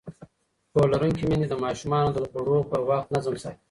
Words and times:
پوهه 0.71 0.87
لرونکې 0.91 1.23
میندې 1.29 1.47
د 1.49 1.53
ماشومانو 1.63 2.09
د 2.13 2.17
خوړو 2.29 2.57
پر 2.69 2.81
وخت 2.89 3.07
نظم 3.15 3.35
ساتي. 3.43 3.59